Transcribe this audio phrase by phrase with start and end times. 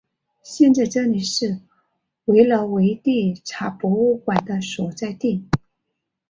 [0.41, 1.59] 现在这里是
[2.25, 5.47] 维罗维蒂察博物馆的所在地。